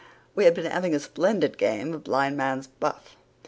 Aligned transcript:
We 0.33 0.45
had 0.45 0.55
been 0.55 0.65
having 0.65 0.95
a 0.95 0.99
splendid 0.99 1.59
game 1.59 1.93
of 1.93 2.03
Blind 2.05 2.35
Man's 2.35 2.65
Buff. 2.65 3.15